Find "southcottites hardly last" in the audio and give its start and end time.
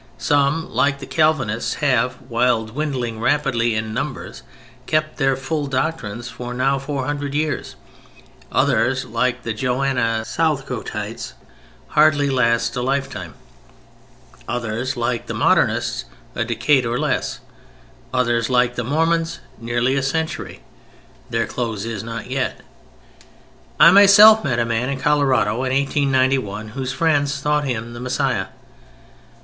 10.25-12.75